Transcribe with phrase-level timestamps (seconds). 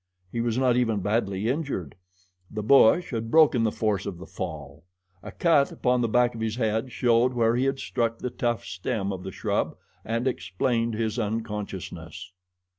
[0.31, 1.93] He was not even badly injured.
[2.49, 4.83] The bush had broken the force of the fall.
[5.21, 8.65] A cut upon the back of his head showed where he had struck the tough
[8.65, 12.31] stem of the shrub and explained his unconsciousness.